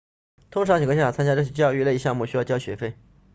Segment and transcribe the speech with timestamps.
[0.49, 2.97] 通常情况下参加这些教育类项目需要交学费